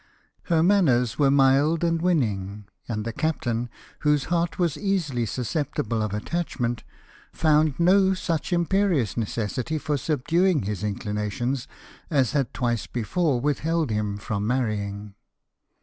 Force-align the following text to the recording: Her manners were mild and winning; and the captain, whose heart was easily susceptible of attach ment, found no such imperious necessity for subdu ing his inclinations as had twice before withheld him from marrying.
Her 0.45 0.63
manners 0.63 1.19
were 1.19 1.29
mild 1.29 1.83
and 1.83 2.01
winning; 2.01 2.65
and 2.87 3.05
the 3.05 3.13
captain, 3.13 3.69
whose 3.99 4.23
heart 4.25 4.57
was 4.57 4.75
easily 4.75 5.27
susceptible 5.27 6.01
of 6.01 6.11
attach 6.11 6.59
ment, 6.59 6.83
found 7.31 7.79
no 7.79 8.15
such 8.15 8.51
imperious 8.51 9.15
necessity 9.15 9.77
for 9.77 9.97
subdu 9.97 10.49
ing 10.49 10.63
his 10.63 10.83
inclinations 10.83 11.67
as 12.09 12.31
had 12.31 12.51
twice 12.51 12.87
before 12.87 13.39
withheld 13.39 13.91
him 13.91 14.17
from 14.17 14.47
marrying. 14.47 15.13